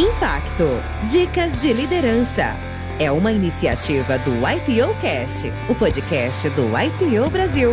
Impacto 0.00 0.64
Dicas 1.10 1.58
de 1.58 1.74
Liderança. 1.74 2.56
É 2.98 3.12
uma 3.12 3.30
iniciativa 3.30 4.16
do 4.20 4.30
IPO 4.30 4.98
Cast, 4.98 5.52
o 5.68 5.74
podcast 5.74 6.48
do 6.48 6.68
IPO 6.68 7.30
Brasil. 7.30 7.72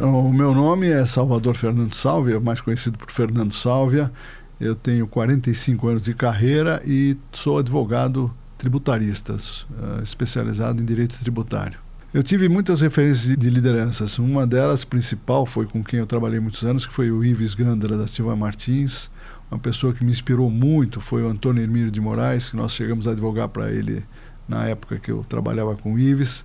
O 0.00 0.32
meu 0.32 0.52
nome 0.52 0.88
é 0.88 1.06
Salvador 1.06 1.54
Fernando 1.54 1.94
Sálvia, 1.94 2.40
mais 2.40 2.60
conhecido 2.60 2.98
por 2.98 3.12
Fernando 3.12 3.52
Sálvia. 3.52 4.10
Eu 4.58 4.74
tenho 4.74 5.06
45 5.06 5.86
anos 5.86 6.02
de 6.02 6.14
carreira 6.14 6.82
e 6.84 7.16
sou 7.30 7.58
advogado 7.58 8.34
tributarista, 8.58 9.34
uh, 9.34 10.02
especializado 10.02 10.82
em 10.82 10.84
direito 10.84 11.16
tributário. 11.16 11.85
Eu 12.16 12.22
tive 12.22 12.48
muitas 12.48 12.80
referências 12.80 13.36
de 13.36 13.50
lideranças. 13.50 14.18
Uma 14.18 14.46
delas, 14.46 14.86
principal, 14.86 15.44
foi 15.44 15.66
com 15.66 15.84
quem 15.84 15.98
eu 15.98 16.06
trabalhei 16.06 16.40
muitos 16.40 16.64
anos, 16.64 16.86
que 16.86 16.94
foi 16.94 17.10
o 17.10 17.22
Ives 17.22 17.52
Gandra 17.52 17.94
da 17.94 18.06
Silva 18.06 18.34
Martins. 18.34 19.10
Uma 19.50 19.60
pessoa 19.60 19.92
que 19.92 20.02
me 20.02 20.10
inspirou 20.10 20.48
muito 20.48 20.98
foi 20.98 21.22
o 21.22 21.28
Antônio 21.28 21.62
Hermílio 21.62 21.90
de 21.90 22.00
Moraes, 22.00 22.48
que 22.48 22.56
nós 22.56 22.72
chegamos 22.72 23.06
a 23.06 23.10
advogar 23.10 23.50
para 23.50 23.70
ele 23.70 24.02
na 24.48 24.64
época 24.64 24.98
que 24.98 25.10
eu 25.10 25.26
trabalhava 25.28 25.76
com 25.76 25.92
o 25.92 25.98
Ives. 25.98 26.42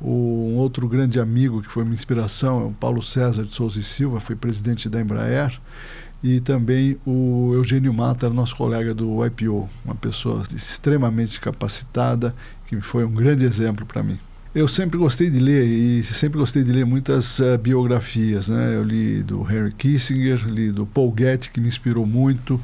O, 0.00 0.48
um 0.50 0.56
outro 0.56 0.88
grande 0.88 1.20
amigo 1.20 1.60
que 1.60 1.70
foi 1.70 1.82
minha 1.84 1.92
inspiração 1.92 2.62
é 2.62 2.64
o 2.64 2.72
Paulo 2.72 3.02
César 3.02 3.44
de 3.44 3.52
Souza 3.52 3.80
e 3.80 3.82
Silva, 3.82 4.18
foi 4.18 4.34
presidente 4.34 4.88
da 4.88 4.98
Embraer 4.98 5.60
e 6.22 6.40
também 6.40 6.96
o 7.04 7.50
Eugênio 7.52 7.92
Mata, 7.92 8.30
nosso 8.30 8.56
colega 8.56 8.94
do 8.94 9.22
IPO, 9.26 9.68
uma 9.84 9.94
pessoa 9.94 10.42
extremamente 10.56 11.38
capacitada, 11.38 12.34
que 12.64 12.80
foi 12.80 13.04
um 13.04 13.12
grande 13.12 13.44
exemplo 13.44 13.84
para 13.84 14.02
mim. 14.02 14.18
Eu 14.54 14.68
sempre 14.68 14.98
gostei 14.98 15.30
de 15.30 15.38
ler 15.38 15.66
e 15.66 16.04
sempre 16.04 16.38
gostei 16.38 16.62
de 16.62 16.70
ler 16.70 16.84
muitas 16.84 17.38
uh, 17.38 17.56
biografias, 17.56 18.48
né? 18.48 18.76
Eu 18.76 18.84
li 18.84 19.22
do 19.22 19.40
Henry 19.50 19.72
Kissinger, 19.72 20.46
li 20.46 20.70
do 20.70 20.84
Paul 20.84 21.14
Getty, 21.16 21.50
que 21.50 21.58
me 21.58 21.68
inspirou 21.68 22.04
muito, 22.04 22.60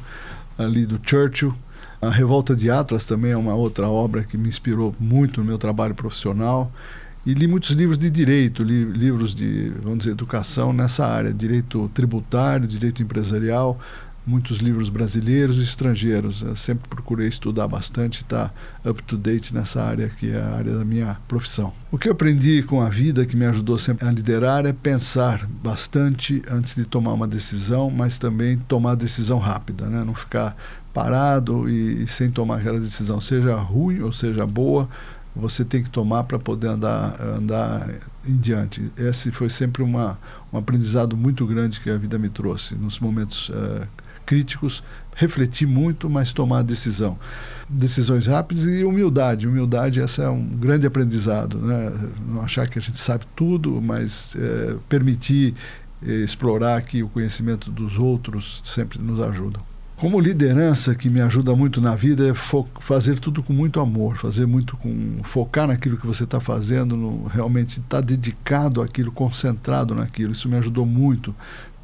uh, 0.59 0.67
li 0.67 0.85
do 0.85 0.99
Churchill. 1.03 1.51
A 1.99 2.11
Revolta 2.11 2.55
de 2.55 2.69
Atlas 2.69 3.07
também 3.07 3.31
é 3.31 3.37
uma 3.37 3.55
outra 3.55 3.89
obra 3.89 4.23
que 4.23 4.37
me 4.37 4.47
inspirou 4.47 4.95
muito 4.99 5.41
no 5.41 5.47
meu 5.47 5.57
trabalho 5.57 5.95
profissional. 5.95 6.71
E 7.25 7.33
li 7.33 7.47
muitos 7.47 7.71
livros 7.71 7.97
de 7.97 8.11
direito, 8.11 8.61
li 8.61 8.85
livros 8.85 9.33
de, 9.33 9.71
vamos 9.81 9.99
dizer, 9.99 10.11
educação 10.11 10.71
nessa 10.71 11.07
área, 11.07 11.33
direito 11.33 11.89
tributário, 11.91 12.67
direito 12.67 13.01
empresarial, 13.01 13.79
muitos 14.25 14.59
livros 14.59 14.89
brasileiros 14.89 15.57
e 15.57 15.63
estrangeiros. 15.63 16.41
Eu 16.41 16.55
sempre 16.55 16.87
procurei 16.87 17.27
estudar 17.27 17.67
bastante, 17.67 18.21
estar 18.21 18.53
tá 18.83 18.89
up 18.89 19.01
to 19.03 19.17
date 19.17 19.53
nessa 19.53 19.81
área 19.81 20.09
que 20.09 20.31
é 20.31 20.39
a 20.39 20.55
área 20.55 20.77
da 20.77 20.85
minha 20.85 21.17
profissão. 21.27 21.73
O 21.91 21.97
que 21.97 22.07
eu 22.07 22.13
aprendi 22.13 22.63
com 22.63 22.81
a 22.81 22.89
vida, 22.89 23.25
que 23.25 23.35
me 23.35 23.45
ajudou 23.45 23.77
sempre 23.77 24.07
a 24.07 24.11
liderar, 24.11 24.65
é 24.65 24.73
pensar 24.73 25.47
bastante 25.47 26.41
antes 26.49 26.75
de 26.75 26.85
tomar 26.85 27.13
uma 27.13 27.27
decisão, 27.27 27.89
mas 27.89 28.17
também 28.17 28.57
tomar 28.57 28.95
decisão 28.95 29.39
rápida, 29.39 29.85
né? 29.85 30.03
não 30.03 30.13
ficar 30.13 30.55
parado 30.93 31.69
e, 31.69 32.03
e 32.03 32.07
sem 32.07 32.29
tomar 32.29 32.57
aquela 32.57 32.79
decisão, 32.79 33.21
seja 33.21 33.55
ruim 33.55 34.01
ou 34.01 34.11
seja 34.11 34.45
boa 34.45 34.89
você 35.35 35.63
tem 35.63 35.83
que 35.83 35.89
tomar 35.89 36.23
para 36.23 36.39
poder 36.39 36.67
andar, 36.67 37.19
andar 37.21 37.87
em 38.27 38.37
diante. 38.37 38.91
Esse 38.97 39.31
foi 39.31 39.49
sempre 39.49 39.81
uma, 39.81 40.17
um 40.51 40.57
aprendizado 40.57 41.15
muito 41.15 41.45
grande 41.45 41.79
que 41.79 41.89
a 41.89 41.97
vida 41.97 42.17
me 42.17 42.29
trouxe. 42.29 42.75
Nos 42.75 42.99
momentos 42.99 43.49
uh, 43.49 43.87
críticos, 44.29 44.83
refletir 45.15 45.67
muito, 45.67 46.07
mas 46.07 46.31
tomar 46.31 46.61
decisão. 46.61 47.17
Decisões 47.67 48.27
rápidas 48.27 48.65
e 48.65 48.83
humildade. 48.83 49.47
Humildade, 49.47 49.99
essa 49.99 50.21
é 50.21 50.29
um 50.29 50.45
grande 50.45 50.85
aprendizado. 50.85 51.57
Né? 51.57 51.91
Não 52.27 52.43
achar 52.43 52.67
que 52.67 52.77
a 52.77 52.81
gente 52.81 52.99
sabe 52.99 53.25
tudo, 53.35 53.81
mas 53.81 54.35
é, 54.39 54.75
permitir 54.87 55.55
é, 56.05 56.11
explorar 56.11 56.79
que 56.83 57.01
o 57.01 57.09
conhecimento 57.09 57.71
dos 57.71 57.97
outros 57.97 58.61
sempre 58.63 58.99
nos 58.99 59.19
ajuda. 59.19 59.59
Como 59.97 60.19
liderança 60.19 60.93
que 60.93 61.09
me 61.09 61.19
ajuda 61.21 61.55
muito 61.55 61.81
na 61.81 61.95
vida 61.95 62.29
é 62.29 62.33
fazer 62.79 63.19
tudo 63.19 63.41
com 63.41 63.51
muito 63.51 63.81
amor, 63.81 64.15
fazer 64.15 64.45
muito 64.45 64.77
com 64.77 65.21
focar 65.23 65.67
naquilo 65.67 65.97
que 65.97 66.07
você 66.07 66.23
está 66.23 66.39
fazendo, 66.39 66.95
no, 66.95 67.25
realmente 67.25 67.79
estar 67.79 67.97
tá 67.97 68.01
dedicado 68.01 68.81
àquilo, 68.81 69.11
concentrado 69.11 69.93
naquilo. 69.95 70.31
Isso 70.31 70.47
me 70.47 70.55
ajudou 70.55 70.85
muito, 70.85 71.35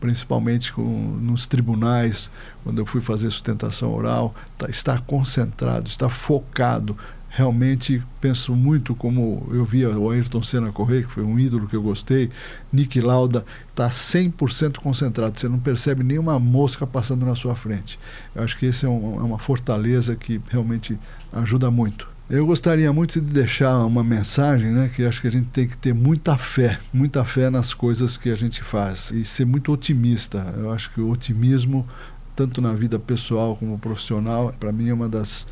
principalmente 0.06 0.72
com, 0.72 0.84
nos 0.84 1.48
tribunais, 1.48 2.30
quando 2.64 2.78
eu 2.78 2.86
fui 2.86 3.02
fazer 3.02 3.32
sustentação 3.32 3.92
oral, 3.92 4.36
tá, 4.56 5.00
concentrado, 5.00 5.90
estar 5.90 6.10
focado, 6.10 6.96
realmente 7.28 8.04
penso 8.22 8.56
muito 8.56 8.94
como 8.94 9.48
eu 9.52 9.66
via 9.66 9.90
o 9.98 10.12
Ayrton 10.12 10.44
Senna 10.44 10.72
correr, 10.72 11.08
que 11.08 11.14
foi 11.14 11.24
um 11.24 11.40
ídolo 11.40 11.68
que 11.68 11.76
eu 11.76 11.82
gostei, 11.82 12.30
Nick 12.72 13.02
Lauda 13.02 13.44
está 13.72 13.90
100% 13.90 14.78
concentrado, 14.78 15.40
você 15.40 15.50
não 15.50 15.58
percebe 15.58 16.04
nenhuma 16.04 16.40
mosca 16.40 16.86
passando 16.86 17.26
na 17.26 17.36
sua 17.36 17.56
frente. 17.56 17.98
Eu 18.36 18.44
acho 18.44 18.56
que 18.60 18.68
esse 18.68 18.86
é, 18.86 18.90
um, 18.90 19.20
é 19.20 19.24
uma 19.24 19.40
fortaleza 19.40 20.16
que 20.16 20.40
realmente 20.52 21.00
ajuda 21.34 21.72
muito. 21.72 22.15
Eu 22.28 22.44
gostaria 22.44 22.92
muito 22.92 23.22
de 23.22 23.32
deixar 23.32 23.86
uma 23.86 24.04
mensagem, 24.04 24.72
né, 24.72 24.90
que 24.94 25.06
acho 25.06 25.22
que 25.22 25.28
a 25.28 25.32
gente 25.32 25.48
tem 25.50 25.68
que 25.68 25.78
ter 25.78 25.94
muita 25.94 26.36
fé, 26.36 26.80
muita 26.92 27.24
fé 27.24 27.52
nas 27.52 27.72
coisas 27.72 28.18
que 28.18 28.32
a 28.32 28.36
gente 28.36 28.64
faz 28.64 29.12
e 29.12 29.24
ser 29.24 29.46
muito 29.46 29.72
otimista. 29.72 30.44
Eu 30.58 30.72
acho 30.72 30.90
que 30.90 31.00
o 31.00 31.12
otimismo, 31.12 31.88
tanto 32.36 32.64
na 32.64 32.74
vida 32.74 32.98
pessoal 32.98 33.56
como 33.56 33.78
profissional, 33.78 34.52
para 34.60 34.72
mim 34.72 34.90
é 34.90 34.94
uma 34.94 35.08
das 35.08 35.46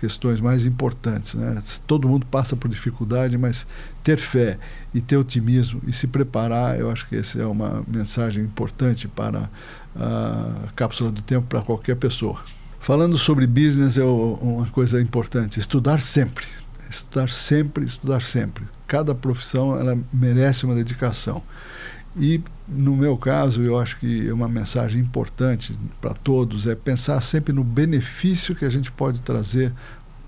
questões 0.00 0.40
mais 0.40 0.64
importantes. 0.64 1.34
Né? 1.34 1.60
Todo 1.86 2.08
mundo 2.08 2.24
passa 2.24 2.56
por 2.56 2.68
dificuldade, 2.68 3.36
mas 3.36 3.66
ter 4.02 4.16
fé 4.16 4.58
e 4.94 5.02
ter 5.02 5.18
otimismo 5.18 5.82
e 5.86 5.92
se 5.92 6.06
preparar, 6.06 6.80
eu 6.80 6.90
acho 6.90 7.06
que 7.06 7.16
essa 7.16 7.38
é 7.38 7.44
uma 7.44 7.84
mensagem 7.86 8.42
importante 8.42 9.06
para 9.06 9.50
a 9.94 10.72
cápsula 10.74 11.12
do 11.12 11.20
tempo 11.20 11.46
para 11.46 11.60
qualquer 11.60 11.96
pessoa. 11.96 12.40
Falando 12.84 13.16
sobre 13.16 13.46
business, 13.46 13.96
é 13.96 14.04
uma 14.04 14.66
coisa 14.66 15.00
importante: 15.00 15.58
estudar 15.58 16.02
sempre. 16.02 16.44
Estudar 16.90 17.30
sempre, 17.30 17.82
estudar 17.82 18.20
sempre. 18.20 18.64
Cada 18.86 19.14
profissão 19.14 19.74
ela 19.80 19.98
merece 20.12 20.66
uma 20.66 20.74
dedicação. 20.74 21.42
E 22.14 22.42
no 22.68 22.94
meu 22.94 23.16
caso, 23.16 23.62
eu 23.62 23.80
acho 23.80 23.98
que 23.98 24.28
é 24.28 24.34
uma 24.34 24.50
mensagem 24.50 25.00
importante 25.00 25.74
para 25.98 26.12
todos 26.12 26.66
é 26.66 26.74
pensar 26.74 27.22
sempre 27.22 27.54
no 27.54 27.64
benefício 27.64 28.54
que 28.54 28.66
a 28.66 28.70
gente 28.70 28.92
pode 28.92 29.22
trazer 29.22 29.72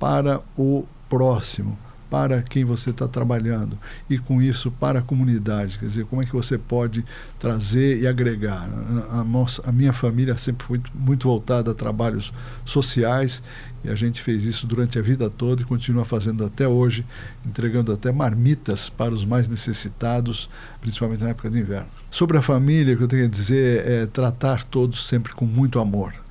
para 0.01 0.41
o 0.57 0.87
próximo, 1.11 1.79
para 2.11 2.43
quem 2.43 2.65
você 2.65 2.91
está 2.91 3.09
trabalhando 3.09 3.79
e 4.09 4.19
com 4.19 4.41
isso 4.41 4.71
para 4.71 5.01
a 5.01 5.03
comunidade, 5.03 5.79
quer 5.79 5.87
dizer, 5.87 6.05
como 6.07 6.23
é 6.23 6.27
que 6.27 6.33
você 6.33 6.57
pode 6.57 7.05
trazer 7.39 8.01
e 8.01 8.07
agregar. 8.07 8.69
A, 9.11 9.25
nossa, 9.25 9.63
a 9.69 9.73
minha 9.73 9.93
família 9.93 10.37
sempre 10.39 10.67
foi 10.67 10.79
muito, 10.79 10.93
muito 10.95 11.29
voltada 11.29 11.71
a 11.71 11.75
trabalhos 11.75 12.33
sociais 12.65 13.43
e 13.85 13.89
a 13.89 13.95
gente 13.95 14.21
fez 14.21 14.45
isso 14.45 14.67
durante 14.67 14.99
a 14.99 15.03
vida 15.03 15.31
toda 15.31 15.63
e 15.63 15.65
continua 15.65 16.05
fazendo 16.05 16.45
até 16.45 16.67
hoje, 16.67 17.05
entregando 17.45 17.93
até 17.93 18.11
marmitas 18.11 18.89
para 18.89 19.13
os 19.13 19.25
mais 19.25 19.49
necessitados, 19.49 20.49
principalmente 20.81 21.23
na 21.23 21.31
época 21.31 21.51
de 21.51 21.59
inverno. 21.59 21.89
Sobre 22.11 22.37
a 22.37 22.43
família, 22.43 22.95
o 22.95 22.97
que 22.97 23.05
eu 23.05 23.09
tenho 23.09 23.25
a 23.25 23.29
dizer 23.29 23.87
é 23.87 24.07
tratar 24.07 24.65
todos 24.65 25.07
sempre 25.07 25.33
com 25.33 25.45
muito 25.45 25.79
amor 25.79 26.26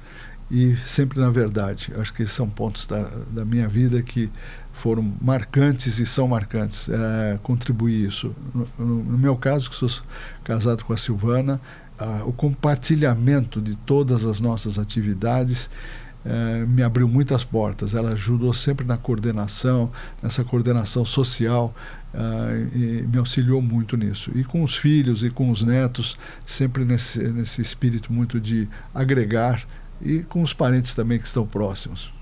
e 0.50 0.76
sempre 0.86 1.20
na 1.20 1.30
verdade. 1.30 1.92
Acho 1.98 2.14
que 2.14 2.28
são 2.28 2.50
pontos 2.50 2.86
da, 2.88 3.10
da 3.32 3.46
minha 3.46 3.68
vida 3.68 4.02
que 4.02 4.30
foram 4.74 5.14
marcantes 5.22 6.00
e 6.00 6.06
são 6.06 6.28
marcantes. 6.28 6.90
É, 6.90 7.40
contribuir 7.42 8.08
isso. 8.08 8.36
No, 8.54 9.04
no, 9.04 9.18
meu 9.18 9.36
caso, 9.36 9.70
que 9.70 9.76
sou 9.76 9.90
casado 10.44 10.84
com 10.84 10.94
a 10.94 10.98
Silvana, 10.98 11.60
o 12.26 12.34
compartilhamento 12.34 13.62
de 13.62 13.76
todas 13.78 14.26
as 14.26 14.42
nossas 14.42 14.78
atividades 14.78 15.70
é, 16.26 16.66
me 16.66 16.82
abriu 16.82 17.08
muitas 17.08 17.44
portas. 17.44 17.94
Ela 17.94 18.12
ajudou 18.12 18.54
sempre 18.54 18.86
na 18.86 18.98
coordenação, 18.98 19.92
nessa 20.22 20.44
coordenação 20.44 21.06
social, 21.06 21.74
é, 22.14 22.78
e 22.78 23.08
me 23.08 23.18
auxiliou 23.18 23.62
muito 23.62 23.96
nisso. 23.96 24.32
E 24.36 24.44
com 24.44 24.64
os 24.64 24.76
filhos 24.76 25.24
e 25.24 25.30
com 25.30 25.50
os 25.52 25.62
netos, 25.62 26.18
sempre 26.46 26.84
nesse, 26.84 27.20
nesse 27.32 27.62
espírito 27.62 28.12
muito 28.12 28.40
de 28.40 28.68
agregar, 28.94 29.66
e 30.02 30.20
com 30.20 30.42
os 30.42 30.54
parentes 30.54 30.94
também 30.94 31.20
que 31.20 31.26
estão 31.26 31.46
próximos. 31.46 32.14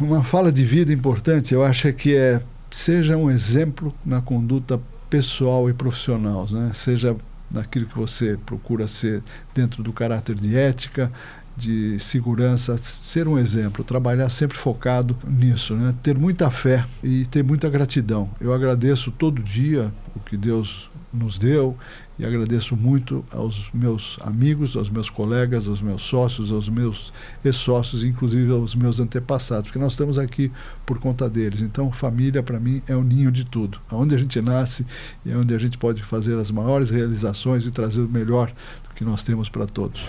Uma 0.00 0.22
fala 0.22 0.52
de 0.52 0.64
vida 0.64 0.92
importante, 0.92 1.54
eu 1.54 1.62
acho 1.62 1.92
que 1.92 2.14
é 2.14 2.42
seja 2.70 3.16
um 3.16 3.30
exemplo 3.30 3.94
na 4.04 4.20
conduta 4.20 4.80
pessoal 5.08 5.70
e 5.70 5.72
profissional, 5.72 6.46
né? 6.50 6.70
seja 6.74 7.16
naquilo 7.50 7.86
que 7.86 7.96
você 7.96 8.38
procura 8.44 8.88
ser 8.88 9.22
dentro 9.54 9.82
do 9.82 9.92
caráter 9.92 10.34
de 10.34 10.56
ética, 10.56 11.10
de 11.56 11.98
segurança, 11.98 12.76
ser 12.76 13.26
um 13.26 13.38
exemplo, 13.38 13.82
trabalhar 13.82 14.28
sempre 14.28 14.58
focado 14.58 15.16
nisso, 15.26 15.74
né? 15.74 15.94
ter 16.02 16.18
muita 16.18 16.50
fé 16.50 16.84
e 17.02 17.24
ter 17.26 17.42
muita 17.42 17.70
gratidão. 17.70 18.28
Eu 18.40 18.52
agradeço 18.52 19.10
todo 19.10 19.42
dia 19.42 19.90
o 20.14 20.20
que 20.20 20.36
Deus 20.36 20.90
nos 21.12 21.38
deu 21.38 21.76
e 22.18 22.24
agradeço 22.24 22.76
muito 22.76 23.24
aos 23.30 23.70
meus 23.72 24.18
amigos, 24.22 24.76
aos 24.76 24.88
meus 24.88 25.10
colegas, 25.10 25.68
aos 25.68 25.82
meus 25.82 26.02
sócios, 26.02 26.50
aos 26.50 26.68
meus 26.68 27.12
ex-sócios, 27.44 28.02
inclusive 28.02 28.50
aos 28.52 28.74
meus 28.74 29.00
antepassados, 29.00 29.64
porque 29.66 29.78
nós 29.78 29.92
estamos 29.92 30.18
aqui 30.18 30.50
por 30.84 30.98
conta 30.98 31.28
deles. 31.28 31.60
Então, 31.60 31.92
família 31.92 32.42
para 32.42 32.58
mim 32.58 32.82
é 32.88 32.96
o 32.96 33.02
ninho 33.02 33.30
de 33.30 33.44
tudo, 33.44 33.78
aonde 33.90 34.14
a 34.14 34.18
gente 34.18 34.40
nasce 34.40 34.86
e 35.24 35.30
é 35.30 35.36
onde 35.36 35.54
a 35.54 35.58
gente 35.58 35.76
pode 35.76 36.02
fazer 36.02 36.38
as 36.38 36.50
maiores 36.50 36.90
realizações 36.90 37.66
e 37.66 37.70
trazer 37.70 38.00
o 38.00 38.08
melhor 38.08 38.50
do 38.88 38.94
que 38.94 39.04
nós 39.04 39.22
temos 39.22 39.48
para 39.48 39.66
todos. 39.66 40.06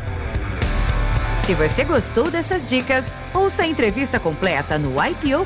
Se 1.44 1.54
você 1.54 1.86
gostou 1.86 2.30
dessas 2.30 2.66
dicas, 2.66 3.06
ouça 3.34 3.64
a 3.64 3.68
entrevista 3.68 4.20
completa 4.20 4.78
no 4.78 4.96
IPO 5.02 5.46